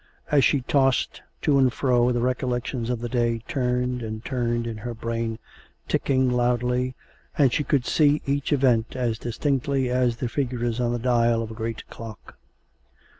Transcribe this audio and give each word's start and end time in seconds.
As 0.31 0.43
she 0.43 0.61
tossed 0.61 1.21
to 1.43 1.59
and 1.59 1.71
fro 1.71 2.11
the 2.11 2.21
recollections 2.21 2.89
of 2.89 3.01
the 3.01 3.07
day 3.07 3.43
turned 3.47 4.01
and 4.01 4.25
turned 4.25 4.65
in 4.65 4.77
her 4.77 4.95
brain, 4.95 5.37
ticking 5.87 6.27
loudly, 6.27 6.95
and 7.37 7.53
she 7.53 7.63
could 7.63 7.85
see 7.85 8.23
each 8.25 8.51
event 8.51 8.95
as 8.95 9.19
distinctly 9.19 9.91
as 9.91 10.17
the 10.17 10.27
figures 10.27 10.79
on 10.79 10.91
the 10.91 10.97
dial 10.97 11.43
of 11.43 11.51
a 11.51 11.53
great 11.53 11.87
clock. 11.91 12.35